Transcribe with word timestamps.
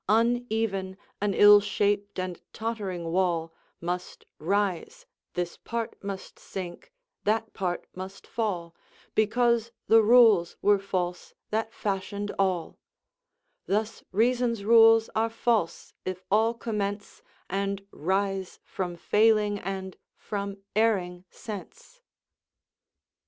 Uneven, 0.09 0.97
an 1.21 1.35
ill 1.35 1.59
shap'd 1.61 2.19
and 2.19 2.41
tottering 2.53 3.11
wall 3.11 3.53
Must 3.79 4.25
rise; 4.39 5.05
this 5.35 5.57
part 5.57 5.95
must 6.03 6.39
sink, 6.39 6.91
that 7.23 7.53
part 7.53 7.85
must 7.95 8.25
fall, 8.25 8.73
Because 9.13 9.71
the 9.85 10.01
rules 10.01 10.57
were 10.59 10.79
false 10.79 11.35
that 11.51 11.71
fashion'd 11.71 12.31
all; 12.39 12.79
Thus 13.67 14.03
reason's 14.11 14.65
rules 14.65 15.07
are 15.13 15.29
false 15.29 15.93
if 16.03 16.23
all 16.31 16.55
commence 16.55 17.21
And 17.47 17.85
rise 17.91 18.59
from 18.63 18.95
failing 18.95 19.59
and 19.59 19.97
from 20.15 20.57
erring 20.75 21.25
sense." 21.29 22.01